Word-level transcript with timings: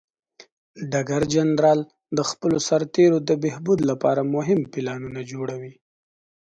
ډګر 0.91 1.21
جنرال 1.33 1.79
د 2.17 2.19
خپلو 2.29 2.57
سرتیرو 2.67 3.17
د 3.29 3.31
بهبود 3.43 3.79
لپاره 3.89 4.21
مهم 4.35 4.59
پلانونه 4.73 5.21
جوړوي. 5.31 5.73